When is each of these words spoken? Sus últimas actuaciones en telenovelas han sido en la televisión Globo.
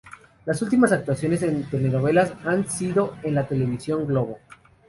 Sus 0.47 0.63
últimas 0.63 0.91
actuaciones 0.93 1.43
en 1.43 1.61
telenovelas 1.69 2.33
han 2.43 2.67
sido 2.67 3.17
en 3.21 3.35
la 3.35 3.47
televisión 3.47 4.07
Globo. 4.07 4.39